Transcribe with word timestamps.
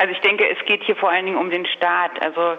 Also 0.00 0.12
ich 0.12 0.20
denke, 0.20 0.48
es 0.48 0.58
geht 0.64 0.82
hier 0.84 0.96
vor 0.96 1.10
allen 1.10 1.26
Dingen 1.26 1.36
um 1.36 1.50
den 1.50 1.66
Staat. 1.66 2.22
Also 2.22 2.58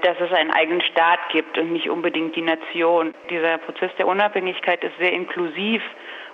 dass 0.00 0.18
es 0.20 0.32
einen 0.32 0.50
eigenen 0.50 0.80
Staat 0.80 1.20
gibt 1.30 1.58
und 1.58 1.72
nicht 1.72 1.90
unbedingt 1.90 2.34
die 2.34 2.42
Nation. 2.42 3.14
Dieser 3.28 3.58
Prozess 3.58 3.90
der 3.98 4.06
Unabhängigkeit 4.06 4.82
ist 4.82 4.96
sehr 4.98 5.12
inklusiv 5.12 5.82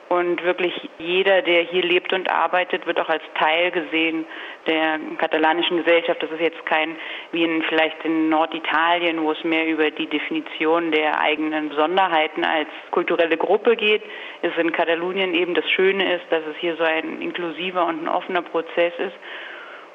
und 0.09 0.43
wirklich 0.43 0.73
jeder, 0.99 1.43
der 1.43 1.63
hier 1.65 1.83
lebt 1.83 2.13
und 2.15 2.31
arbeitet, 2.31 2.87
wird 2.87 2.99
auch 2.99 3.11
als 3.11 3.23
Teil 3.35 3.71
gesehen 3.73 4.25
der 4.67 4.99
katalanischen 5.19 5.79
Gesellschaft. 5.79 6.23
Das 6.23 6.31
ist 6.31 6.41
jetzt 6.41 6.65
kein, 6.65 6.97
wie 7.33 7.45
in 7.45 7.63
vielleicht 7.65 8.03
in 8.05 8.31
Norditalien, 8.31 9.23
wo 9.23 9.33
es 9.33 9.45
mehr 9.45 9.67
über 9.67 9.91
die 9.91 10.07
Definition 10.07 10.93
der 10.93 11.21
eigenen 11.21 11.69
Besonderheiten 11.69 12.45
als 12.45 12.69
kulturelle 12.91 13.37
Gruppe 13.37 13.77
geht. 13.77 14.03
Es 14.41 14.57
in 14.57 14.73
Katalonien 14.73 15.35
eben 15.35 15.55
das 15.55 15.69
Schöne 15.71 16.15
ist, 16.15 16.25
dass 16.31 16.43
es 16.47 16.57
hier 16.59 16.77
so 16.77 16.85
ein 16.85 17.21
inklusiver 17.21 17.85
und 17.85 18.05
ein 18.05 18.09
offener 18.09 18.43
Prozess 18.43 18.95
ist 18.99 19.17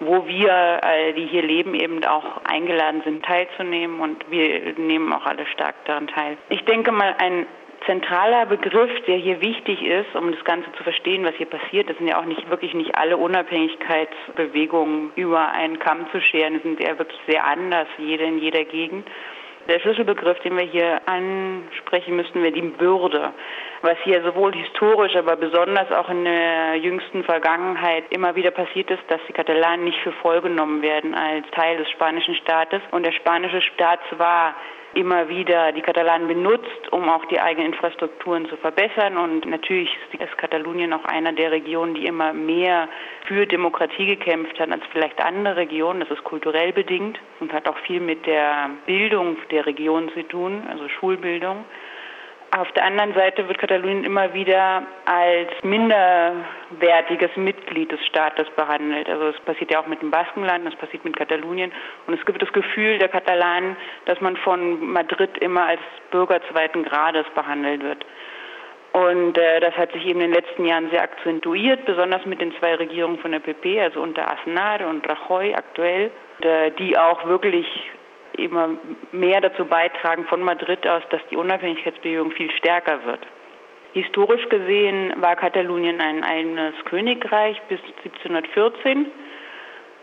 wo 0.06 0.28
wir, 0.28 0.82
die 1.16 1.26
hier 1.26 1.44
leben, 1.44 1.74
eben 1.76 2.04
auch 2.06 2.44
eingeladen 2.44 3.02
sind, 3.04 3.26
teilzunehmen 3.26 4.00
und 4.00 4.30
wir 4.30 4.74
nehmen 4.78 5.12
auch 5.14 5.26
alle 5.26 5.46
stark 5.48 5.76
daran 5.86 6.08
teil. 6.08 6.38
Ich 6.50 6.64
denke 6.66 6.92
mal, 6.92 7.16
ein 7.20 7.46
zentraler 7.86 8.46
Begriff, 8.46 8.92
der 9.08 9.18
hier 9.18 9.42
wichtig 9.42 9.82
ist, 9.82 10.16
um 10.16 10.32
das 10.32 10.44
Ganze 10.46 10.72
zu 10.74 10.84
verstehen, 10.84 11.26
was 11.26 11.36
hier 11.36 11.48
passiert. 11.48 11.90
Das 11.90 11.98
sind 11.98 12.08
ja 12.08 12.20
auch 12.20 12.26
nicht 12.26 12.50
wirklich 12.50 12.74
nicht 12.74 12.96
alle 12.98 13.18
Unabhängigkeitsbewegungen 13.18 15.12
über 15.16 15.52
einen 15.52 15.80
Kamm 15.80 16.08
zu 16.12 16.22
scheren. 16.22 16.54
Das 16.54 16.64
sind 16.64 16.80
ja 16.80 16.98
wirklich 16.98 17.20
sehr 17.28 17.46
anders, 17.46 17.88
jede 17.98 18.24
in 18.24 18.40
jeder 18.40 18.64
Gegend. 18.64 19.08
Der 19.68 19.80
Schlüsselbegriff, 19.80 20.40
den 20.42 20.58
wir 20.58 20.66
hier 20.66 21.02
ansprechen 21.06 22.18
müssten, 22.18 22.42
wäre 22.42 22.52
die 22.52 22.62
Bürde. 22.62 23.34
Was 23.82 23.98
hier 24.04 24.22
sowohl 24.22 24.54
historisch, 24.54 25.16
aber 25.16 25.38
besonders 25.38 25.90
auch 25.92 26.10
in 26.10 26.26
der 26.26 26.76
jüngsten 26.76 27.24
Vergangenheit 27.24 28.04
immer 28.10 28.36
wieder 28.36 28.52
passiert 28.52 28.92
ist, 28.92 29.04
dass 29.08 29.22
die 29.28 29.34
Katalanen 29.34 29.86
nicht 29.86 30.00
für 30.00 30.12
voll 30.12 30.42
genommen 30.42 30.82
werden 30.82 31.16
als 31.16 31.50
Teil 31.52 31.78
des 31.78 31.90
spanischen 31.92 32.36
Staates. 32.36 32.82
Und 32.92 33.06
der 33.06 33.14
spanische 33.14 33.62
Staat 33.62 34.00
zwar 34.10 34.56
immer 34.96 35.30
wieder 35.30 35.72
die 35.72 35.82
Katalanen 35.82 36.28
benutzt, 36.28 36.92
um 36.92 37.10
auch 37.10 37.26
die 37.26 37.40
eigenen 37.40 37.74
Infrastrukturen 37.74 38.48
zu 38.48 38.58
verbessern. 38.58 39.18
Und 39.18 39.46
natürlich 39.46 39.90
ist 40.20 40.38
Katalonien 40.38 40.94
auch 40.94 41.06
einer 41.06 41.34
der 41.34 41.52
Regionen, 41.52 41.96
die 41.96 42.06
immer 42.06 42.34
mehr 42.34 42.88
für 43.26 43.46
Demokratie 43.46 44.06
gekämpft 44.06 44.60
hat 44.60 44.72
als 44.72 44.84
vielleicht 44.92 45.22
andere 45.22 45.58
Regionen. 45.58 46.02
Das 46.02 46.12
ist 46.12 46.24
kulturell 46.24 46.74
bedingt 46.74 47.20
und 47.40 47.54
hat 47.54 47.68
auch 47.68 47.78
viel 47.80 48.00
mit 48.00 48.26
der 48.26 48.70
Bildung 48.86 49.38
der 49.52 49.66
Region 49.66 50.10
zu 50.14 50.24
tun, 50.24 50.64
also 50.70 50.88
Schulbildung. 50.90 51.66
Auf 52.56 52.72
der 52.74 52.86
anderen 52.86 53.16
Seite 53.16 53.48
wird 53.48 53.58
Katalonien 53.58 54.04
immer 54.04 54.32
wieder 54.36 54.84
als 55.06 55.50
minderwertiges 55.64 57.32
Mitglied 57.36 57.92
des 57.92 58.06
Staates 58.06 58.48
behandelt. 58.56 59.10
Also 59.10 59.30
es 59.30 59.40
passiert 59.40 59.72
ja 59.72 59.82
auch 59.82 59.88
mit 59.88 60.04
dem 60.04 60.12
Baskenland, 60.12 60.64
das 60.64 60.76
passiert 60.76 61.04
mit 61.04 61.18
Katalonien. 61.18 61.72
Und 62.06 62.14
es 62.14 62.24
gibt 62.28 62.44
das 62.44 62.54
Gefühl 62.54 63.00
der 63.00 63.10
Katalanen, 63.10 63.76
dass 64.06 64.22
man 64.22 64.38
von 64.38 64.86
Madrid 64.86 65.36
immer 65.40 65.66
als 65.66 65.80
Bürger 66.12 66.42
zweiten 66.52 66.84
Grades 66.84 67.26
behandelt 67.34 67.82
wird. 67.82 68.06
Und 68.92 69.36
äh, 69.40 69.60
das 69.60 69.76
hat 69.76 69.92
sich 69.92 70.06
eben 70.06 70.22
in 70.22 70.32
den 70.32 70.40
letzten 70.40 70.66
Jahren 70.66 70.92
sehr 70.92 71.02
akzentuiert, 71.02 71.86
besonders 71.86 72.24
mit 72.28 72.40
den 72.40 72.54
zwei 72.60 72.76
Regierungen 72.76 73.18
von 73.18 73.32
der 73.32 73.40
PP, 73.40 73.82
also 73.82 74.00
unter 74.00 74.32
Aznar 74.32 74.88
und 74.88 75.10
Rajoy 75.10 75.56
aktuell, 75.56 76.12
äh, 76.42 76.70
die 76.78 76.96
auch 77.00 77.26
wirklich 77.26 77.66
immer 78.38 78.70
mehr 79.12 79.42
dazu 79.42 79.66
beitragen 79.66 80.26
von 80.26 80.42
Madrid 80.42 80.88
aus, 80.88 81.04
dass 81.10 81.22
die 81.30 81.38
Unabhängigkeitsbewegung 81.38 82.32
viel 82.32 82.52
stärker 82.52 83.06
wird. 83.06 83.20
Historisch 83.94 84.50
gesehen 84.50 85.14
war 85.18 85.36
Katalonien 85.36 86.02
ein 86.02 86.24
eigenes 86.24 86.74
Königreich 86.86 87.62
bis 87.70 87.80
1714. 88.04 89.06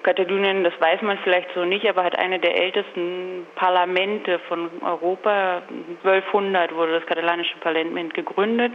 Katalonien, 0.02 0.64
das 0.64 0.72
weiß 0.80 1.02
man 1.02 1.18
vielleicht 1.18 1.48
so 1.54 1.64
nicht, 1.64 1.86
aber 1.86 2.04
hat 2.04 2.18
eine 2.18 2.38
der 2.38 2.56
ältesten 2.56 3.46
Parlamente 3.56 4.38
von 4.48 4.70
Europa. 4.82 5.62
1200 6.04 6.74
wurde 6.74 6.92
das 6.92 7.06
katalanische 7.06 7.56
Parlament 7.58 8.14
gegründet. 8.14 8.74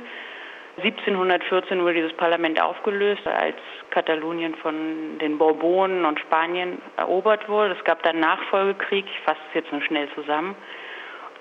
1714 0.78 1.82
wurde 1.82 1.94
dieses 1.94 2.14
Parlament 2.14 2.62
aufgelöst, 2.62 3.26
als 3.26 3.56
Katalonien 3.92 4.56
von 4.56 5.18
den 5.20 5.38
Bourbonen 5.38 6.06
und 6.06 6.20
Spanien 6.20 6.82
erobert 6.98 7.48
wurde. 7.48 7.76
Es 7.78 7.84
gab 7.86 8.04
dann 8.04 8.20
Nachfolgekrieg, 8.20 9.06
ich 9.06 9.20
fasse 9.22 9.40
es 9.50 9.56
jetzt 9.56 9.72
nur 9.72 9.82
schnell 9.82 10.10
zusammen. 10.16 10.56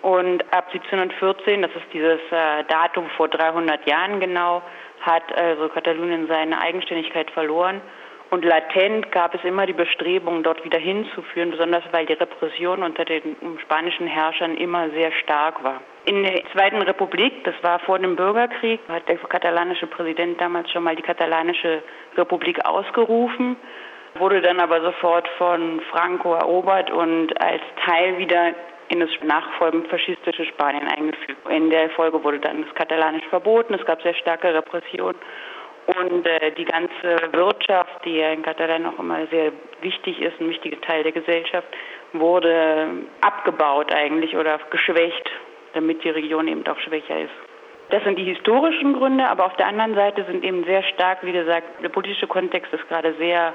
Und 0.02 0.42
ab 0.52 0.68
1714, 0.72 1.62
das 1.62 1.70
ist 1.72 1.92
dieses 1.92 2.20
äh, 2.30 2.64
Datum 2.68 3.08
vor 3.16 3.28
300 3.28 3.88
Jahren 3.88 4.20
genau, 4.20 4.62
hat 5.00 5.36
also 5.36 5.68
Katalonien 5.68 6.28
seine 6.28 6.60
Eigenständigkeit 6.60 7.30
verloren 7.30 7.80
und 8.34 8.44
latent 8.44 9.12
gab 9.12 9.34
es 9.34 9.44
immer 9.44 9.64
die 9.64 9.72
Bestrebungen, 9.72 10.42
dort 10.42 10.64
wieder 10.64 10.78
hinzuführen, 10.78 11.52
besonders 11.52 11.84
weil 11.92 12.04
die 12.04 12.14
Repression 12.14 12.82
unter 12.82 13.04
den 13.04 13.36
spanischen 13.62 14.08
Herrschern 14.08 14.56
immer 14.56 14.90
sehr 14.90 15.12
stark 15.12 15.62
war. 15.62 15.80
In 16.06 16.22
der 16.22 16.42
Zweiten 16.52 16.82
Republik, 16.82 17.44
das 17.44 17.54
war 17.62 17.78
vor 17.78 17.98
dem 17.98 18.14
Bürgerkrieg, 18.14 18.80
hat 18.88 19.08
der 19.08 19.16
katalanische 19.16 19.86
Präsident 19.86 20.38
damals 20.38 20.70
schon 20.70 20.82
mal 20.82 20.94
die 20.94 21.02
katalanische 21.02 21.82
Republik 22.16 22.62
ausgerufen, 22.66 23.56
wurde 24.16 24.42
dann 24.42 24.60
aber 24.60 24.82
sofort 24.82 25.26
von 25.38 25.80
Franco 25.90 26.34
erobert 26.34 26.90
und 26.90 27.40
als 27.40 27.62
Teil 27.86 28.18
wieder 28.18 28.52
in 28.88 29.00
das 29.00 29.08
nachfolgend 29.22 29.88
faschistische 29.88 30.44
Spanien 30.44 30.86
eingefügt. 30.88 31.48
In 31.48 31.70
der 31.70 31.88
Folge 31.90 32.22
wurde 32.22 32.38
dann 32.38 32.64
das 32.66 32.74
Katalanisch 32.74 33.24
verboten, 33.30 33.72
es 33.72 33.86
gab 33.86 34.02
sehr 34.02 34.14
starke 34.14 34.52
Repression 34.52 35.14
und 35.86 36.26
äh, 36.26 36.52
die 36.52 36.66
ganze 36.66 37.32
Wirtschaft, 37.32 38.04
die 38.04 38.16
ja 38.16 38.30
in 38.32 38.42
Katalonien 38.42 38.86
auch 38.86 38.98
immer 38.98 39.26
sehr 39.28 39.52
wichtig 39.80 40.20
ist, 40.20 40.38
ein 40.38 40.50
wichtiger 40.50 40.80
Teil 40.82 41.02
der 41.02 41.12
Gesellschaft, 41.12 41.68
wurde 42.12 42.88
abgebaut 43.22 43.92
eigentlich 43.94 44.36
oder 44.36 44.58
geschwächt, 44.70 45.30
damit 45.74 46.04
die 46.04 46.10
Region 46.10 46.48
eben 46.48 46.66
auch 46.66 46.78
schwächer 46.80 47.20
ist. 47.20 47.34
Das 47.90 48.02
sind 48.02 48.18
die 48.18 48.24
historischen 48.24 48.94
Gründe, 48.94 49.28
aber 49.28 49.46
auf 49.46 49.56
der 49.56 49.66
anderen 49.66 49.94
Seite 49.94 50.24
sind 50.24 50.42
eben 50.42 50.64
sehr 50.64 50.82
stark, 50.82 51.18
wie 51.22 51.32
gesagt, 51.32 51.82
der 51.82 51.90
politische 51.90 52.26
Kontext 52.26 52.72
ist 52.72 52.88
gerade 52.88 53.14
sehr 53.18 53.52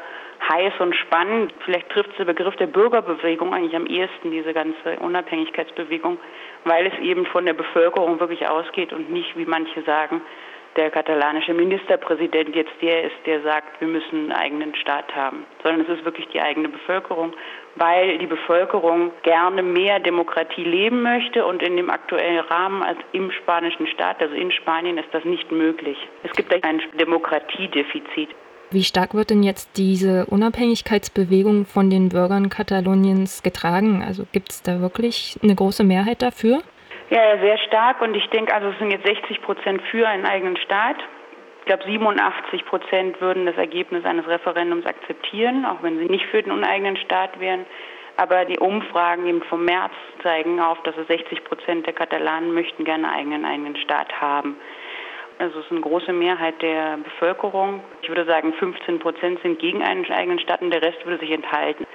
heiß 0.48 0.74
und 0.80 0.96
spannend. 0.96 1.54
Vielleicht 1.66 1.90
trifft 1.90 2.18
der 2.18 2.26
Begriff 2.26 2.56
der 2.56 2.68
Bürgerbewegung 2.68 3.54
eigentlich 3.54 3.76
am 3.76 3.88
ehesten 3.88 4.32
diese 4.32 4.54
ganze 4.54 4.98
Unabhängigkeitsbewegung, 5.00 6.20
weil 6.64 6.88
es 6.88 6.98
eben 7.00 7.26
von 7.26 7.46
der 7.46 7.54
Bevölkerung 7.54 8.20
wirklich 8.20 8.48
ausgeht 8.48 8.94
und 8.94 9.10
nicht, 9.10 9.36
wie 9.36 9.46
manche 9.46 9.82
sagen, 9.82 10.22
der 10.76 10.92
katalanische 10.92 11.54
Ministerpräsident 11.54 12.56
jetzt 12.56 12.72
der 12.82 13.04
ist, 13.04 13.16
der 13.26 13.42
sagt, 13.42 13.80
wir 13.82 13.88
müssen 13.88 14.16
einen 14.16 14.32
eigenen 14.32 14.76
Staat 14.76 15.14
haben, 15.16 15.46
sondern 15.64 15.82
es 15.82 15.98
ist 15.98 16.06
wirklich 16.06 16.28
die 16.28 16.42
eigene 16.42 16.70
Bevölkerung, 16.70 17.34
weil 17.76 18.18
die 18.18 18.28
Bevölkerung 18.28 19.12
gerne 19.24 19.64
mehr 19.64 20.00
Demokratie 20.00 20.64
leben 20.64 21.02
möchte 21.02 21.46
und 21.46 21.62
in 21.64 21.78
dem 21.78 21.90
aktuellen 21.90 22.40
Rahmen 22.40 22.84
als 22.84 22.98
im 23.14 23.32
spanischen 23.32 23.88
Staat, 23.88 24.22
also 24.22 24.36
in 24.36 24.52
Spanien, 24.52 24.98
ist 24.98 25.10
das 25.12 25.26
nicht 25.26 25.52
möglich. 25.52 25.98
Es 26.24 26.32
gibt 26.34 26.54
ein 26.64 26.82
Demokratiedefizit. 27.00 28.30
Wie 28.72 28.84
stark 28.84 29.16
wird 29.16 29.32
denn 29.32 29.42
jetzt 29.42 29.78
diese 29.78 30.28
Unabhängigkeitsbewegung 30.28 31.66
von 31.66 31.90
den 31.90 32.10
Bürgern 32.10 32.50
Kataloniens 32.50 33.42
getragen? 33.42 34.04
Also 34.06 34.28
gibt 34.32 34.52
es 34.52 34.62
da 34.62 34.80
wirklich 34.80 35.40
eine 35.42 35.56
große 35.56 35.84
Mehrheit 35.84 36.22
dafür? 36.22 36.62
Ja, 37.10 37.40
sehr 37.40 37.58
stark 37.58 38.02
und 38.02 38.16
ich 38.16 38.28
denke, 38.30 38.54
also 38.54 38.70
es 38.70 38.78
sind 38.78 38.92
jetzt 38.92 39.06
60 39.06 39.42
Prozent 39.42 39.82
für 39.90 40.08
einen 40.08 40.28
eigenen 40.28 40.58
Staat. 40.58 40.98
Ich 41.62 41.66
glaube, 41.66 41.84
87 41.84 42.66
Prozent 42.66 43.20
würden 43.20 43.48
das 43.48 43.58
Ergebnis 43.58 44.06
eines 44.06 44.28
Referendums 44.28 44.86
akzeptieren, 44.86 45.66
auch 45.66 45.82
wenn 45.82 45.98
sie 45.98 46.06
nicht 46.06 46.26
für 46.28 46.44
den 46.44 46.52
uneigenen 46.52 46.98
Staat 46.98 47.40
wären. 47.40 47.66
Aber 48.18 48.46
die 48.46 48.60
Umfragen 48.60 49.26
eben 49.26 49.42
vom 49.44 49.66
März 49.66 49.94
zeigen 50.22 50.60
auf, 50.60 50.82
dass 50.84 50.96
es 50.98 51.08
60 51.08 51.44
Prozent 51.46 51.88
der 51.88 51.94
Katalanen 51.94 52.54
möchten 52.54 52.84
gerne 52.84 53.10
einen 53.12 53.44
eigenen 53.44 53.76
Staat 53.78 54.22
haben. 54.22 54.58
Also 55.40 55.60
es 55.60 55.66
ist 55.66 55.72
eine 55.72 55.82
große 55.82 56.14
Mehrheit 56.14 56.62
der 56.62 56.98
Bevölkerung. 56.98 57.82
Ich 58.04 58.10
würde 58.10 58.26
sagen, 58.26 58.54
15 58.54 59.00
Prozent 59.00 59.42
sind 59.42 59.58
gegen 59.58 59.82
einen 59.82 60.06
eigenen 60.12 60.40
Staat 60.40 60.62
und 60.62 60.70
der 60.70 60.82
Rest 60.82 61.04
würde 61.06 61.20
sich 61.20 61.32
enthalten. 61.32 61.88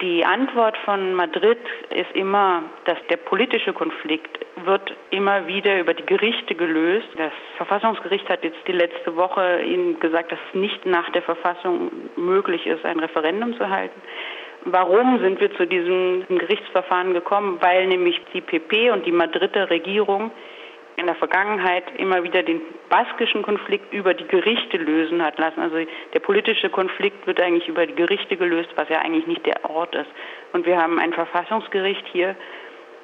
Die 0.00 0.24
Antwort 0.24 0.76
von 0.84 1.14
Madrid 1.14 1.58
ist 1.90 2.12
immer, 2.14 2.62
dass 2.84 2.98
der 3.10 3.16
politische 3.16 3.72
Konflikt 3.72 4.38
wird 4.64 4.94
immer 5.10 5.48
wieder 5.48 5.80
über 5.80 5.92
die 5.92 6.06
Gerichte 6.06 6.54
gelöst. 6.54 7.08
Das 7.16 7.32
Verfassungsgericht 7.56 8.28
hat 8.28 8.44
jetzt 8.44 8.58
die 8.68 8.72
letzte 8.72 9.16
Woche 9.16 9.60
Ihnen 9.62 9.98
gesagt, 9.98 10.30
dass 10.30 10.38
es 10.48 10.60
nicht 10.60 10.86
nach 10.86 11.10
der 11.10 11.22
Verfassung 11.22 11.90
möglich 12.14 12.64
ist, 12.66 12.84
ein 12.84 13.00
Referendum 13.00 13.56
zu 13.56 13.68
halten. 13.68 14.00
Warum 14.66 15.18
sind 15.20 15.40
wir 15.40 15.52
zu 15.56 15.66
diesem 15.66 16.24
Gerichtsverfahren 16.28 17.12
gekommen? 17.12 17.58
Weil 17.60 17.88
nämlich 17.88 18.20
die 18.32 18.40
PP 18.40 18.90
und 18.90 19.04
die 19.04 19.12
Madrider 19.12 19.68
Regierung 19.68 20.30
in 20.98 21.06
der 21.06 21.14
Vergangenheit 21.14 21.84
immer 21.96 22.22
wieder 22.22 22.42
den 22.42 22.60
baskischen 22.88 23.42
Konflikt 23.42 23.92
über 23.92 24.14
die 24.14 24.26
Gerichte 24.26 24.76
lösen 24.76 25.22
hat 25.22 25.38
lassen. 25.38 25.60
Also 25.60 25.76
der 26.12 26.20
politische 26.20 26.70
Konflikt 26.70 27.26
wird 27.26 27.40
eigentlich 27.40 27.68
über 27.68 27.86
die 27.86 27.94
Gerichte 27.94 28.36
gelöst, 28.36 28.70
was 28.76 28.88
ja 28.88 28.98
eigentlich 29.00 29.26
nicht 29.26 29.46
der 29.46 29.68
Ort 29.68 29.94
ist. 29.94 30.10
Und 30.52 30.66
wir 30.66 30.76
haben 30.76 30.98
ein 30.98 31.12
Verfassungsgericht 31.12 32.04
hier, 32.12 32.34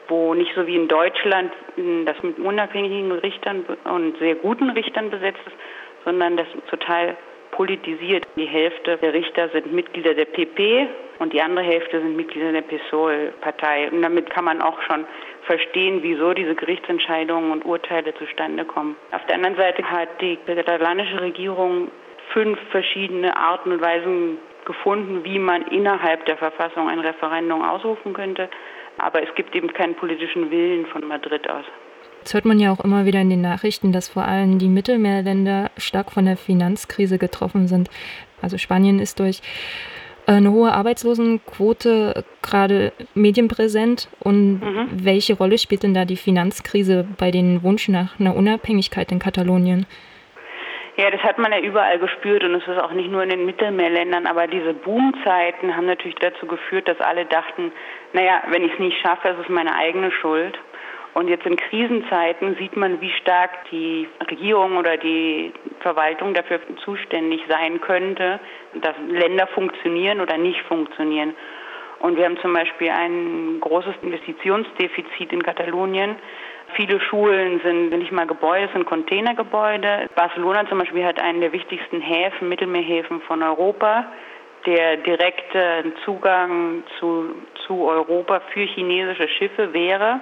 wo 0.09 0.35
nicht 0.35 0.53
so 0.55 0.67
wie 0.67 0.77
in 0.77 0.89
Deutschland 0.89 1.53
das 2.05 2.23
mit 2.23 2.39
unabhängigen 2.39 3.13
Richtern 3.13 3.65
und 3.85 4.19
sehr 4.19 4.35
guten 4.35 4.71
Richtern 4.71 5.11
besetzt 5.11 5.41
ist, 5.47 5.57
sondern 6.05 6.37
das 6.37 6.47
total 6.69 7.17
politisiert. 7.53 8.27
Die 8.37 8.47
Hälfte 8.47 8.97
der 8.99 9.15
Richter 9.15 9.49
sind 9.51 9.73
Mitglieder 9.73 10.15
der 10.15 10.25
PP 10.25 10.89
und 11.21 11.33
die 11.33 11.41
andere 11.41 11.65
Hälfte 11.65 12.01
sind 12.01 12.17
Mitglieder 12.17 12.53
der 12.53 12.63
PSOL-Partei. 12.63 13.91
Und 13.91 14.03
damit 14.03 14.29
kann 14.31 14.45
man 14.45 14.61
auch 14.61 14.83
schon 14.83 15.07
verstehen, 15.47 16.03
wieso 16.03 16.33
diese 16.33 16.55
Gerichtsentscheidungen 16.55 17.51
und 17.51 17.65
Urteile 17.65 18.15
zustande 18.15 18.65
kommen. 18.65 18.97
Auf 19.13 19.25
der 19.27 19.37
anderen 19.37 19.57
Seite 19.57 19.83
hat 19.85 20.09
die 20.21 20.39
katalanische 20.47 21.21
Regierung 21.21 21.91
fünf 22.33 22.59
verschiedene 22.71 23.37
Arten 23.37 23.73
und 23.73 23.81
Weisen 23.81 24.39
gefunden, 24.65 25.25
wie 25.25 25.39
man 25.39 25.63
innerhalb 25.63 26.25
der 26.27 26.37
Verfassung 26.37 26.89
ein 26.89 27.01
Referendum 27.01 27.63
ausrufen 27.63 28.15
könnte. 28.15 28.49
Aber 28.99 29.23
es 29.23 29.35
gibt 29.35 29.55
eben 29.55 29.73
keinen 29.73 29.95
politischen 29.95 30.51
Willen 30.51 30.87
von 30.87 31.07
Madrid 31.07 31.49
aus. 31.51 31.65
Jetzt 32.21 32.33
hört 32.33 32.47
man 32.47 32.59
ja 32.59 32.73
auch 32.73 32.83
immer 32.83 33.05
wieder 33.05 33.21
in 33.21 33.29
den 33.29 33.43
Nachrichten, 33.43 33.93
dass 33.93 34.09
vor 34.09 34.25
allem 34.25 34.59
die 34.59 34.69
Mittelmeerländer 34.69 35.71
stark 35.77 36.11
von 36.11 36.25
der 36.25 36.39
Finanzkrise 36.39 37.19
getroffen 37.19 37.69
sind. 37.69 37.91
Also 38.41 38.57
Spanien 38.57 38.99
ist 38.99 39.21
durch 39.21 39.43
eine 40.27 40.51
hohe 40.51 40.73
Arbeitslosenquote 40.73 42.25
gerade 42.43 42.93
medienpräsent. 43.15 44.09
Und 44.21 44.61
mhm. 44.61 44.89
welche 44.93 45.37
Rolle 45.37 45.59
spielt 45.59 45.83
denn 45.83 45.95
da 45.95 46.05
die 46.05 46.17
Finanzkrise 46.17 47.07
bei 47.19 47.31
dem 47.31 47.63
Wunsch 47.63 47.89
nach 47.89 48.19
einer 48.19 48.37
Unabhängigkeit 48.37 49.13
in 49.13 49.19
Katalonien? 49.19 49.87
Ja, 50.97 51.11
das 51.11 51.23
hat 51.23 51.39
man 51.39 51.51
ja 51.51 51.59
überall 51.59 51.99
gespürt 51.99 52.45
und 52.45 52.55
es 52.55 52.69
ist 52.69 52.79
auch 52.79 52.93
nicht 52.93 53.11
nur 53.11 53.25
in 53.25 53.31
den 53.31 53.47
Mittelmeerländern, 53.47 54.27
aber 54.27 54.47
diese 54.47 54.75
Boomzeiten 54.75 55.77
haben 55.77 55.87
natürlich 55.87 56.15
dazu 56.21 56.47
geführt, 56.47 56.87
dass 56.87 57.01
alle 57.01 57.27
dachten, 57.27 57.73
naja, 58.13 58.43
wenn 58.51 58.63
ich 58.63 58.73
es 58.73 58.79
nicht 58.79 59.01
schaffe, 59.01 59.29
ist 59.29 59.41
es 59.41 59.49
meine 59.49 59.75
eigene 59.75 60.13
Schuld. 60.13 60.57
Und 61.15 61.29
jetzt 61.29 61.47
in 61.47 61.57
Krisenzeiten 61.57 62.57
sieht 62.57 62.77
man, 62.77 63.01
wie 63.01 63.11
stark 63.11 63.71
die 63.71 64.09
Regierung 64.29 64.77
oder 64.77 64.97
die 64.97 65.53
Verwaltung 65.79 66.35
dafür 66.35 66.59
zuständig 66.85 67.41
sein 67.49 67.81
könnte, 67.81 68.41
dass 68.75 68.97
Länder 69.09 69.47
funktionieren 69.47 70.21
oder 70.21 70.37
nicht 70.37 70.61
funktionieren. 70.63 71.35
Und 72.01 72.17
wir 72.17 72.25
haben 72.25 72.39
zum 72.39 72.53
Beispiel 72.53 72.91
ein 72.91 73.59
großes 73.61 73.95
Investitionsdefizit 74.03 75.33
in 75.33 75.43
Katalonien. 75.43 76.17
Viele 76.75 77.01
Schulen 77.01 77.61
sind 77.61 77.91
nicht 77.91 78.11
mal 78.11 78.27
Gebäude, 78.27 78.69
sind 78.73 78.85
Containergebäude. 78.85 80.11
Barcelona 80.17 80.69
zum 80.69 80.79
Beispiel 80.79 81.05
hat 81.05 81.21
einen 81.21 81.41
der 81.41 81.53
wichtigsten 81.53 82.01
Häfen, 82.01 82.49
Mittelmeerhäfen 82.49 83.21
von 83.23 83.41
Europa, 83.43 84.07
der 84.67 84.97
direkte 84.97 85.93
Zugang 86.05 86.83
zu, 86.99 87.37
zu 87.67 87.87
Europa 87.87 88.41
für 88.53 88.65
chinesische 88.65 89.29
Schiffe 89.29 89.73
wäre. 89.73 90.21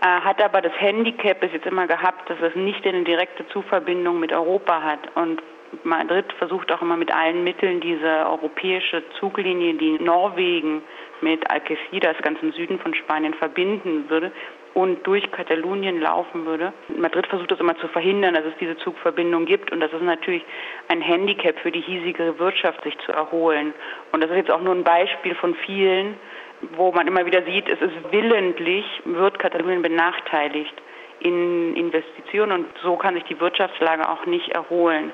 Äh, 0.00 0.06
hat 0.06 0.42
aber 0.42 0.62
das 0.62 0.72
Handicap 0.80 1.40
bis 1.40 1.52
jetzt 1.52 1.66
immer 1.66 1.86
gehabt, 1.86 2.30
dass 2.30 2.38
es 2.40 2.54
nicht 2.54 2.86
eine 2.86 3.04
direkte 3.04 3.46
Zuverbindung 3.48 4.18
mit 4.18 4.32
Europa 4.32 4.82
hat. 4.82 5.00
Und 5.14 5.42
Madrid 5.84 6.32
versucht 6.38 6.72
auch 6.72 6.80
immer 6.80 6.96
mit 6.96 7.14
allen 7.14 7.44
Mitteln 7.44 7.80
diese 7.80 8.26
europäische 8.26 9.02
Zuglinie, 9.18 9.74
die 9.74 10.02
Norwegen 10.02 10.82
mit 11.20 11.48
Algeciras 11.50 12.16
ganz 12.22 12.40
im 12.42 12.52
Süden 12.52 12.78
von 12.78 12.94
Spanien 12.94 13.34
verbinden 13.34 14.08
würde 14.08 14.32
und 14.72 15.06
durch 15.06 15.30
Katalonien 15.32 16.00
laufen 16.00 16.46
würde. 16.46 16.72
Madrid 16.96 17.26
versucht 17.26 17.50
das 17.50 17.60
immer 17.60 17.76
zu 17.76 17.88
verhindern, 17.88 18.34
dass 18.34 18.44
es 18.44 18.54
diese 18.58 18.76
Zugverbindung 18.78 19.44
gibt 19.44 19.70
und 19.70 19.80
das 19.80 19.92
ist 19.92 20.02
natürlich 20.02 20.44
ein 20.88 21.02
Handicap 21.02 21.58
für 21.58 21.70
die 21.70 21.80
hiesige 21.80 22.38
Wirtschaft, 22.38 22.82
sich 22.84 22.96
zu 23.00 23.12
erholen. 23.12 23.74
Und 24.12 24.22
das 24.22 24.30
ist 24.30 24.36
jetzt 24.36 24.50
auch 24.50 24.62
nur 24.62 24.74
ein 24.74 24.84
Beispiel 24.84 25.34
von 25.34 25.54
vielen, 25.54 26.16
wo 26.76 26.92
man 26.92 27.06
immer 27.06 27.26
wieder 27.26 27.42
sieht, 27.44 27.68
es 27.68 27.80
ist 27.80 27.94
willentlich, 28.10 28.84
wird 29.04 29.38
Katalonien 29.38 29.82
benachteiligt 29.82 30.74
in 31.20 31.76
Investitionen 31.76 32.52
und 32.52 32.66
so 32.82 32.96
kann 32.96 33.14
sich 33.14 33.24
die 33.24 33.38
Wirtschaftslage 33.40 34.08
auch 34.08 34.26
nicht 34.26 34.48
erholen. 34.50 35.12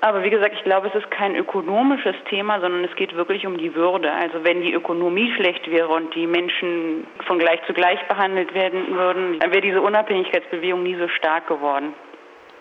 Aber 0.00 0.22
wie 0.22 0.28
gesagt, 0.28 0.54
ich 0.54 0.64
glaube, 0.64 0.88
es 0.88 0.94
ist 0.94 1.10
kein 1.10 1.34
ökonomisches 1.34 2.14
Thema, 2.28 2.60
sondern 2.60 2.84
es 2.84 2.94
geht 2.94 3.16
wirklich 3.16 3.46
um 3.46 3.56
die 3.56 3.74
Würde. 3.74 4.12
Also 4.12 4.44
wenn 4.44 4.60
die 4.60 4.74
Ökonomie 4.74 5.32
schlecht 5.34 5.70
wäre 5.70 5.88
und 5.88 6.14
die 6.14 6.26
Menschen 6.26 7.06
von 7.26 7.38
gleich 7.38 7.60
zu 7.66 7.72
gleich 7.72 7.98
behandelt 8.06 8.52
werden 8.52 8.94
würden, 8.94 9.38
dann 9.38 9.50
wäre 9.50 9.62
diese 9.62 9.80
Unabhängigkeitsbewegung 9.80 10.82
nie 10.82 10.96
so 10.96 11.08
stark 11.08 11.48
geworden. 11.48 11.94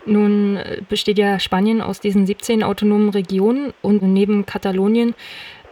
Nun 0.06 0.58
besteht 0.88 1.18
ja 1.18 1.38
Spanien 1.38 1.82
aus 1.82 2.00
diesen 2.00 2.26
17 2.26 2.64
autonomen 2.64 3.10
Regionen 3.10 3.74
und 3.82 4.02
neben 4.04 4.46
Katalonien 4.46 5.14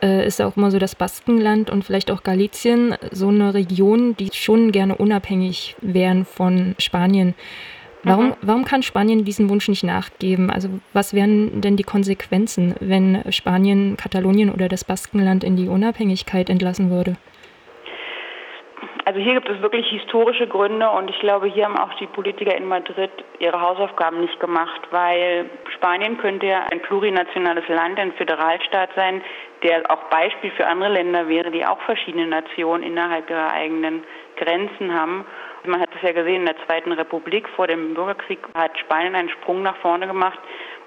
äh, 0.01 0.25
ist 0.25 0.41
auch 0.41 0.57
immer 0.57 0.71
so 0.71 0.79
das 0.79 0.95
Baskenland 0.95 1.69
und 1.69 1.83
vielleicht 1.83 2.11
auch 2.11 2.23
Galicien 2.23 2.95
so 3.11 3.29
eine 3.29 3.53
Region, 3.53 4.15
die 4.17 4.29
schon 4.33 4.71
gerne 4.71 4.95
unabhängig 4.95 5.75
wären 5.81 6.25
von 6.25 6.75
Spanien. 6.79 7.33
Warum, 8.03 8.29
mhm. 8.29 8.35
warum 8.41 8.65
kann 8.65 8.83
Spanien 8.83 9.25
diesen 9.25 9.49
Wunsch 9.49 9.67
nicht 9.67 9.83
nachgeben? 9.83 10.49
Also 10.49 10.69
was 10.93 11.13
wären 11.13 11.61
denn 11.61 11.77
die 11.77 11.83
Konsequenzen, 11.83 12.73
wenn 12.79 13.21
Spanien 13.31 13.95
Katalonien 13.97 14.49
oder 14.49 14.67
das 14.67 14.83
Baskenland 14.83 15.43
in 15.43 15.55
die 15.55 15.67
Unabhängigkeit 15.67 16.49
entlassen 16.49 16.89
würde? 16.89 17.15
Also 19.11 19.19
hier 19.19 19.33
gibt 19.33 19.49
es 19.49 19.61
wirklich 19.61 19.85
historische 19.89 20.47
Gründe 20.47 20.89
und 20.89 21.09
ich 21.09 21.19
glaube, 21.19 21.47
hier 21.47 21.65
haben 21.65 21.75
auch 21.75 21.93
die 21.95 22.07
Politiker 22.07 22.55
in 22.55 22.65
Madrid 22.65 23.11
ihre 23.39 23.59
Hausaufgaben 23.59 24.21
nicht 24.21 24.39
gemacht, 24.39 24.79
weil 24.91 25.49
Spanien 25.75 26.17
könnte 26.17 26.45
ja 26.45 26.63
ein 26.71 26.81
plurinationales 26.81 27.67
Land, 27.67 27.99
ein 27.99 28.13
Föderalstaat 28.13 28.91
sein, 28.95 29.21
der 29.63 29.83
auch 29.91 30.03
Beispiel 30.09 30.51
für 30.51 30.65
andere 30.65 30.93
Länder 30.93 31.27
wäre, 31.27 31.51
die 31.51 31.65
auch 31.65 31.81
verschiedene 31.81 32.25
Nationen 32.25 32.83
innerhalb 32.83 33.29
ihrer 33.29 33.51
eigenen 33.51 34.05
Grenzen 34.37 34.97
haben. 34.97 35.25
Man 35.65 35.81
hat 35.81 35.89
es 35.93 36.01
ja 36.03 36.13
gesehen, 36.13 36.35
in 36.35 36.45
der 36.45 36.65
Zweiten 36.65 36.93
Republik 36.93 37.49
vor 37.49 37.67
dem 37.67 37.93
Bürgerkrieg 37.93 38.39
hat 38.55 38.79
Spanien 38.79 39.15
einen 39.15 39.29
Sprung 39.29 39.61
nach 39.61 39.75
vorne 39.81 40.07
gemacht, 40.07 40.39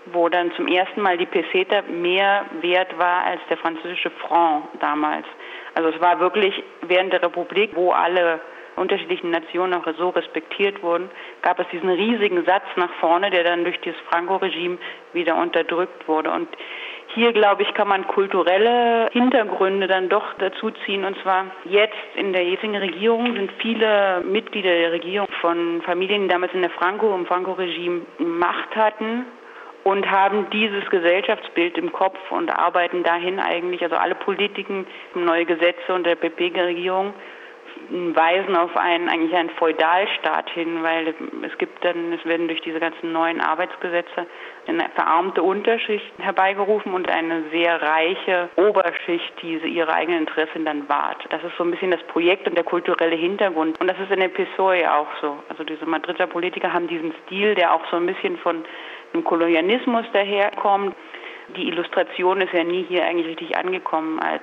wo 0.07 0.31
dann 0.31 0.51
zum 0.53 0.67
ersten 0.67 1.03
Mal 1.03 1.19
die 1.19 1.27
Peseta 1.27 1.83
mehr 1.83 2.47
wert 2.63 2.99
war 2.99 3.25
als 3.27 3.43
der 3.51 3.59
französische 3.59 4.11
Franc 4.27 4.65
damals. 4.81 5.27
Also 5.75 5.89
es 5.89 6.01
war 6.01 6.21
wirklich 6.21 6.63
während 6.83 7.13
der 7.13 7.23
Republik, 7.23 7.71
wo 7.75 7.91
alle 7.91 8.41
unterschiedlichen 8.77 9.31
Nationen 9.31 9.75
auch 9.75 9.87
so 9.99 10.09
respektiert 10.11 10.83
wurden, 10.83 11.11
gab 11.43 11.59
es 11.61 11.67
diesen 11.73 11.91
riesigen 11.91 12.45
Satz 12.45 12.65
nach 12.77 12.93
vorne, 13.01 13.31
der 13.31 13.45
dann 13.45 13.65
durch 13.65 13.81
dieses 13.81 13.99
Franco-Regime 14.11 14.79
wieder 15.13 15.37
unterdrückt 15.37 16.09
wurde. 16.09 16.31
Und 16.31 16.49
hier, 17.15 17.33
glaube 17.33 17.63
ich, 17.63 17.73
kann 17.75 17.87
man 17.87 18.07
kulturelle 18.09 19.09
Hintergründe 19.13 19.87
dann 19.87 20.09
doch 20.09 20.35
dazu 20.39 20.71
ziehen. 20.85 21.05
Und 21.05 21.17
zwar 21.23 21.47
jetzt 21.65 21.95
in 22.17 22.33
der 22.33 22.45
jetzigen 22.45 22.77
Regierung 22.77 23.33
sind 23.35 23.53
viele 23.59 24.23
Mitglieder 24.25 24.75
der 24.75 24.93
Regierung 24.93 25.29
von 25.41 25.83
Familien, 25.83 26.23
die 26.23 26.29
damals 26.29 26.53
in 26.55 26.63
der 26.63 26.71
Franco, 26.71 27.15
im 27.15 27.27
Franco-Regime 27.27 28.03
Macht 28.19 28.75
hatten 28.75 29.27
und 29.85 30.11
haben 30.11 30.49
dieses 30.51 30.89
Gesellschaftsbild 30.91 31.79
im 31.79 31.93
Kopf 31.93 32.19
und 32.31 32.51
arbeiten 32.51 33.03
dahin 33.03 33.39
eigentlich, 33.39 33.83
also 33.83 33.97
alle 33.97 34.15
Politiken, 34.15 34.87
neue 35.15 35.45
Gesetze 35.45 35.95
und 35.95 36.05
der 36.05 36.17
PP-Regierung 36.17 37.15
weisen 37.91 38.57
auf 38.57 38.77
einen 38.77 39.09
eigentlich 39.09 39.35
einen 39.35 39.51
Feudalstaat 39.51 40.51
hin, 40.51 40.83
weil 40.83 41.15
es 41.43 41.59
gibt 41.59 41.85
dann, 41.85 42.13
es 42.13 42.25
werden 42.25 42.49
durch 42.49 42.61
diese 42.63 42.81
ganzen 42.81 43.13
neuen 43.13 43.41
Arbeitsgesetze 43.41 44.27
eine 44.67 44.89
verarmte 44.95 45.43
Unterschicht 45.43 46.13
herbeigerufen 46.19 46.95
und 46.95 47.11
eine 47.11 47.45
sehr 47.51 47.83
reiche 47.83 48.49
Oberschicht, 48.57 49.33
die 49.43 49.59
ihre 49.59 49.93
eigenen 49.93 50.21
Interessen 50.21 50.65
dann 50.65 50.89
wahrt. 50.89 51.27
Das 51.31 51.43
ist 51.45 51.57
so 51.59 51.65
ein 51.65 51.71
bisschen 51.71 51.91
das 51.91 52.03
Projekt 52.05 52.49
und 52.49 52.57
der 52.57 52.65
kulturelle 52.65 53.17
Hintergrund. 53.17 53.79
Und 53.81 53.89
das 53.89 53.99
ist 53.99 54.11
in 54.11 54.21
der 54.21 54.29
PSOE 54.29 54.91
auch 54.91 55.09
so. 55.21 55.37
Also 55.49 55.65
diese 55.65 55.85
Madrider 55.85 56.27
Politiker 56.27 56.73
haben 56.73 56.89
diesen 56.89 57.13
Stil, 57.25 57.55
der 57.55 57.75
auch 57.75 57.83
so 57.91 57.97
ein 57.97 58.07
bisschen 58.07 58.39
von 58.39 58.65
dem 59.15 59.25
Kolonialismus 59.25 60.05
daherkommt. 60.13 60.95
Die 61.57 61.69
Illustration 61.69 62.41
ist 62.41 62.53
ja 62.53 62.65
nie 62.65 62.85
hier 62.89 63.05
eigentlich 63.05 63.29
richtig 63.29 63.57
angekommen 63.57 64.19
als 64.19 64.43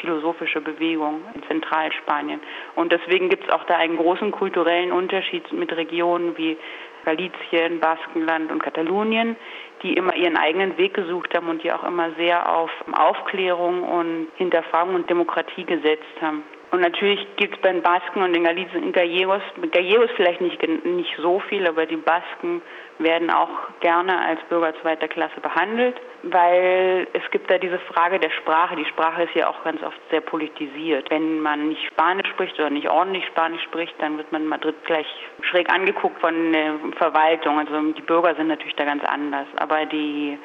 philosophische 0.00 0.60
Bewegung 0.60 1.22
in 1.34 1.42
Zentralspanien. 1.44 2.40
Und 2.74 2.92
deswegen 2.92 3.28
gibt 3.28 3.44
es 3.44 3.54
auch 3.54 3.64
da 3.64 3.76
einen 3.76 3.96
großen 3.96 4.30
kulturellen 4.32 4.92
Unterschied 4.92 5.52
mit 5.52 5.72
Regionen 5.74 6.36
wie 6.36 6.56
Galizien, 7.04 7.80
Baskenland 7.80 8.52
und 8.52 8.62
Katalonien, 8.62 9.36
die 9.82 9.94
immer 9.94 10.14
ihren 10.14 10.36
eigenen 10.36 10.76
Weg 10.76 10.94
gesucht 10.94 11.34
haben 11.34 11.48
und 11.48 11.62
die 11.62 11.72
auch 11.72 11.84
immer 11.84 12.10
sehr 12.18 12.54
auf 12.54 12.70
Aufklärung 12.92 13.82
und 13.82 14.28
Hinterfragung 14.36 14.96
und 14.96 15.08
Demokratie 15.08 15.64
gesetzt 15.64 16.20
haben. 16.20 16.42
Und 16.70 16.80
natürlich 16.80 17.26
gibt 17.36 17.56
es 17.56 17.60
bei 17.62 17.72
den 17.72 17.82
Basken 17.82 18.22
und 18.22 18.32
den 18.32 18.44
Gallegos, 18.44 19.42
Gallegos 19.72 20.10
vielleicht 20.14 20.40
nicht, 20.40 20.62
nicht 20.84 21.16
so 21.16 21.40
viel, 21.40 21.66
aber 21.66 21.84
die 21.84 21.96
Basken 21.96 22.62
werden 22.98 23.30
auch 23.30 23.48
gerne 23.80 24.16
als 24.20 24.40
Bürger 24.48 24.72
zweiter 24.80 25.08
Klasse 25.08 25.40
behandelt, 25.40 26.00
weil 26.22 27.08
es 27.12 27.28
gibt 27.32 27.50
da 27.50 27.58
diese 27.58 27.78
Frage 27.78 28.20
der 28.20 28.30
Sprache. 28.30 28.76
Die 28.76 28.84
Sprache 28.84 29.24
ist 29.24 29.34
ja 29.34 29.48
auch 29.48 29.64
ganz 29.64 29.82
oft 29.82 29.98
sehr 30.10 30.20
politisiert. 30.20 31.10
Wenn 31.10 31.40
man 31.40 31.70
nicht 31.70 31.84
Spanisch 31.86 32.28
spricht 32.28 32.54
oder 32.60 32.70
nicht 32.70 32.88
ordentlich 32.88 33.26
Spanisch 33.26 33.62
spricht, 33.62 33.94
dann 33.98 34.18
wird 34.18 34.30
man 34.30 34.42
in 34.42 34.48
Madrid 34.48 34.76
gleich 34.84 35.08
schräg 35.42 35.72
angeguckt 35.72 36.20
von 36.20 36.52
der 36.52 36.74
Verwaltung. 36.98 37.58
Also 37.58 37.80
die 37.92 38.02
Bürger 38.02 38.34
sind 38.36 38.48
natürlich 38.48 38.76
da 38.76 38.84
ganz 38.84 39.02
anders, 39.04 39.46
aber 39.56 39.86
die 39.86 40.38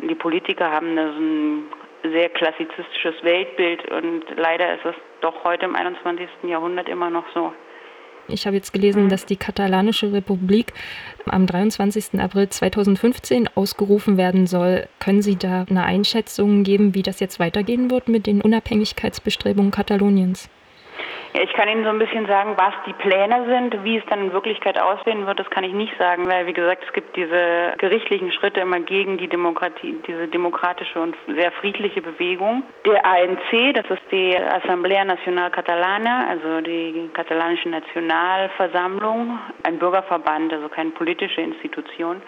die 0.00 0.14
Politiker 0.14 0.70
haben 0.70 0.94
da 0.96 1.12
so 1.12 1.18
ein 1.18 1.64
sehr 2.02 2.28
klassizistisches 2.30 3.22
Weltbild 3.22 3.90
und 3.90 4.24
leider 4.36 4.74
ist 4.74 4.84
es 4.84 4.94
doch 5.20 5.44
heute 5.44 5.66
im 5.66 5.74
21. 5.74 6.28
Jahrhundert 6.44 6.88
immer 6.88 7.10
noch 7.10 7.24
so. 7.34 7.52
Ich 8.28 8.46
habe 8.46 8.56
jetzt 8.56 8.72
gelesen, 8.72 9.04
mhm. 9.04 9.08
dass 9.08 9.24
die 9.24 9.36
Katalanische 9.36 10.12
Republik 10.12 10.74
am 11.26 11.46
23. 11.46 12.20
April 12.20 12.48
2015 12.48 13.48
ausgerufen 13.54 14.18
werden 14.18 14.46
soll. 14.46 14.86
Können 15.00 15.22
Sie 15.22 15.36
da 15.36 15.64
eine 15.68 15.84
Einschätzung 15.84 16.62
geben, 16.62 16.94
wie 16.94 17.02
das 17.02 17.20
jetzt 17.20 17.40
weitergehen 17.40 17.90
wird 17.90 18.08
mit 18.08 18.26
den 18.26 18.42
Unabhängigkeitsbestrebungen 18.42 19.70
Kataloniens? 19.70 20.50
Ja, 21.34 21.42
ich 21.42 21.52
kann 21.52 21.68
Ihnen 21.68 21.84
so 21.84 21.90
ein 21.90 21.98
bisschen 21.98 22.26
sagen, 22.26 22.54
was 22.56 22.72
die 22.86 22.94
Pläne 22.94 23.44
sind. 23.46 23.84
Wie 23.84 23.98
es 23.98 24.04
dann 24.06 24.20
in 24.20 24.32
Wirklichkeit 24.32 24.80
aussehen 24.80 25.26
wird, 25.26 25.38
das 25.38 25.50
kann 25.50 25.62
ich 25.62 25.74
nicht 25.74 25.92
sagen, 25.98 26.26
weil, 26.26 26.46
wie 26.46 26.54
gesagt, 26.54 26.84
es 26.86 26.92
gibt 26.94 27.16
diese 27.16 27.74
gerichtlichen 27.76 28.32
Schritte 28.32 28.60
immer 28.60 28.80
gegen 28.80 29.18
die 29.18 29.28
Demokratie, 29.28 29.96
diese 30.06 30.28
demokratische 30.28 31.00
und 31.00 31.14
sehr 31.26 31.52
friedliche 31.52 32.00
Bewegung. 32.00 32.62
Der 32.86 33.04
ANC, 33.04 33.74
das 33.74 33.84
ist 33.90 34.02
die 34.10 34.36
Assemblea 34.38 35.04
Nacional 35.04 35.50
Catalana, 35.50 36.28
also 36.28 36.62
die 36.62 37.10
katalanische 37.12 37.68
Nationalversammlung, 37.68 39.38
ein 39.64 39.78
Bürgerverband, 39.78 40.52
also 40.54 40.68
keine 40.68 40.90
politische 40.90 41.42
Institution, 41.42 42.22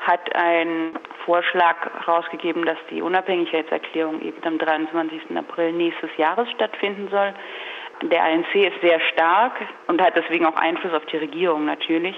hat 0.00 0.34
einen 0.34 0.98
Vorschlag 1.24 1.76
herausgegeben, 2.04 2.64
dass 2.64 2.78
die 2.90 3.02
Unabhängigkeitserklärung 3.02 4.22
eben 4.22 4.42
am 4.44 4.58
23. 4.58 5.36
April 5.36 5.72
nächstes 5.72 6.10
Jahres 6.16 6.50
stattfinden 6.50 7.08
soll. 7.10 7.34
Der 8.02 8.22
ANC 8.22 8.54
ist 8.54 8.80
sehr 8.80 9.00
stark 9.12 9.52
und 9.86 10.00
hat 10.00 10.16
deswegen 10.16 10.46
auch 10.46 10.56
Einfluss 10.56 10.92
auf 10.94 11.04
die 11.06 11.18
Regierung 11.18 11.66
natürlich. 11.66 12.16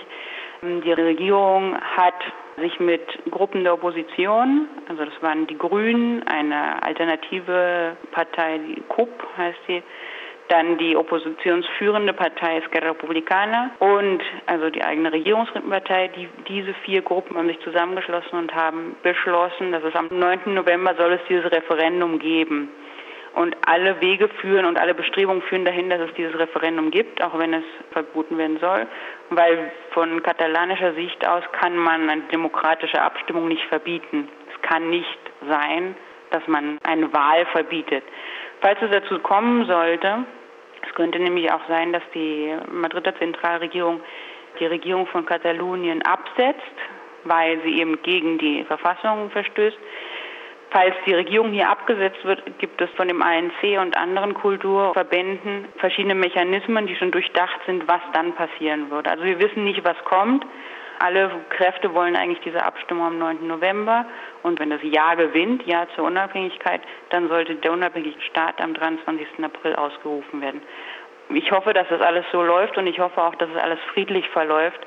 Die 0.62 0.92
Regierung 0.92 1.76
hat 1.80 2.14
sich 2.56 2.78
mit 2.78 3.02
Gruppen 3.30 3.64
der 3.64 3.74
Opposition, 3.74 4.68
also 4.88 5.04
das 5.04 5.22
waren 5.22 5.46
die 5.48 5.58
Grünen, 5.58 6.22
eine 6.28 6.80
alternative 6.82 7.96
Partei, 8.12 8.58
die 8.58 8.82
KUP 8.88 9.10
heißt 9.36 9.58
sie, 9.66 9.82
dann 10.48 10.76
die 10.76 10.96
oppositionsführende 10.96 12.12
Partei 12.12 12.58
Esquerra 12.58 12.90
Republicana 12.90 13.70
und 13.78 14.22
also 14.46 14.70
die 14.70 14.84
eigene 14.84 15.12
Regierungspartei. 15.12 16.08
Die, 16.08 16.28
diese 16.46 16.74
vier 16.84 17.00
Gruppen 17.00 17.36
haben 17.36 17.48
sich 17.48 17.60
zusammengeschlossen 17.60 18.38
und 18.38 18.54
haben 18.54 18.94
beschlossen, 19.02 19.72
dass 19.72 19.82
es 19.82 19.94
am 19.94 20.08
9. 20.10 20.54
November 20.54 20.94
soll 20.96 21.14
es 21.14 21.20
dieses 21.28 21.50
Referendum 21.50 22.18
geben. 22.18 22.68
Und 23.34 23.56
alle 23.66 24.00
Wege 24.00 24.28
führen 24.28 24.66
und 24.66 24.78
alle 24.78 24.94
Bestrebungen 24.94 25.42
führen 25.42 25.64
dahin, 25.64 25.88
dass 25.88 26.00
es 26.00 26.12
dieses 26.14 26.38
Referendum 26.38 26.90
gibt, 26.90 27.22
auch 27.22 27.38
wenn 27.38 27.54
es 27.54 27.64
verboten 27.92 28.36
werden 28.36 28.58
soll. 28.58 28.86
Weil 29.30 29.72
von 29.92 30.22
katalanischer 30.22 30.92
Sicht 30.94 31.26
aus 31.26 31.42
kann 31.52 31.76
man 31.76 32.10
eine 32.10 32.22
demokratische 32.32 33.00
Abstimmung 33.00 33.48
nicht 33.48 33.64
verbieten. 33.64 34.28
Es 34.54 34.62
kann 34.68 34.90
nicht 34.90 35.18
sein, 35.48 35.94
dass 36.30 36.46
man 36.46 36.78
eine 36.84 37.12
Wahl 37.12 37.46
verbietet. 37.46 38.04
Falls 38.60 38.80
es 38.82 38.90
dazu 38.90 39.18
kommen 39.20 39.64
sollte, 39.66 40.24
es 40.86 40.94
könnte 40.94 41.18
nämlich 41.18 41.50
auch 41.50 41.66
sein, 41.68 41.92
dass 41.92 42.02
die 42.14 42.54
Madrider 42.70 43.16
Zentralregierung 43.16 44.00
die 44.60 44.66
Regierung 44.66 45.06
von 45.06 45.24
Katalonien 45.24 46.02
absetzt, 46.02 46.60
weil 47.24 47.60
sie 47.62 47.80
eben 47.80 48.02
gegen 48.02 48.38
die 48.38 48.64
Verfassung 48.64 49.30
verstößt, 49.30 49.78
Falls 50.72 50.94
die 51.04 51.12
Regierung 51.12 51.52
hier 51.52 51.68
abgesetzt 51.68 52.24
wird, 52.24 52.58
gibt 52.58 52.80
es 52.80 52.88
von 52.92 53.06
dem 53.06 53.20
ANC 53.20 53.78
und 53.78 53.94
anderen 53.98 54.32
Kulturverbänden 54.32 55.66
verschiedene 55.76 56.14
Mechanismen, 56.14 56.86
die 56.86 56.96
schon 56.96 57.10
durchdacht 57.10 57.60
sind, 57.66 57.86
was 57.86 58.00
dann 58.14 58.32
passieren 58.34 58.90
wird. 58.90 59.06
Also 59.06 59.22
wir 59.22 59.38
wissen 59.38 59.64
nicht, 59.64 59.84
was 59.84 60.02
kommt. 60.04 60.46
Alle 60.98 61.30
Kräfte 61.50 61.92
wollen 61.92 62.16
eigentlich 62.16 62.40
diese 62.40 62.64
Abstimmung 62.64 63.06
am 63.06 63.18
9. 63.18 63.46
November. 63.46 64.06
Und 64.42 64.60
wenn 64.60 64.70
das 64.70 64.80
Ja 64.82 65.14
gewinnt, 65.14 65.66
Ja 65.66 65.86
zur 65.94 66.04
Unabhängigkeit, 66.04 66.80
dann 67.10 67.28
sollte 67.28 67.56
der 67.56 67.72
unabhängige 67.72 68.18
Staat 68.22 68.58
am 68.62 68.72
23. 68.72 69.44
April 69.44 69.74
ausgerufen 69.74 70.40
werden. 70.40 70.62
Ich 71.34 71.52
hoffe, 71.52 71.74
dass 71.74 71.88
das 71.88 72.00
alles 72.00 72.24
so 72.32 72.42
läuft 72.42 72.78
und 72.78 72.86
ich 72.86 72.98
hoffe 72.98 73.22
auch, 73.22 73.34
dass 73.34 73.50
es 73.50 73.60
alles 73.60 73.78
friedlich 73.92 74.26
verläuft 74.30 74.80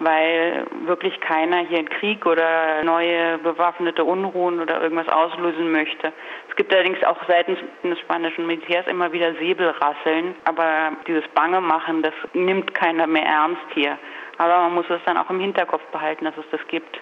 weil 0.00 0.66
wirklich 0.84 1.18
keiner 1.20 1.58
hier 1.58 1.78
einen 1.78 1.88
Krieg 1.88 2.24
oder 2.26 2.82
neue 2.84 3.38
bewaffnete 3.38 4.04
Unruhen 4.04 4.60
oder 4.60 4.80
irgendwas 4.80 5.08
auslösen 5.08 5.70
möchte. 5.72 6.12
Es 6.48 6.56
gibt 6.56 6.72
allerdings 6.72 7.02
auch 7.04 7.18
seitens 7.26 7.58
des 7.82 7.98
spanischen 8.00 8.46
Militärs 8.46 8.86
immer 8.86 9.12
wieder 9.12 9.34
Säbelrasseln, 9.34 10.34
aber 10.44 10.92
dieses 11.06 11.26
Bange 11.28 11.60
machen, 11.60 12.02
das 12.02 12.14
nimmt 12.32 12.74
keiner 12.74 13.06
mehr 13.06 13.24
ernst 13.26 13.62
hier. 13.74 13.98
Aber 14.38 14.58
man 14.58 14.74
muss 14.74 14.86
es 14.88 15.00
dann 15.04 15.16
auch 15.16 15.30
im 15.30 15.40
Hinterkopf 15.40 15.82
behalten, 15.90 16.24
dass 16.24 16.36
es 16.36 16.48
das 16.50 16.60
gibt. 16.68 17.00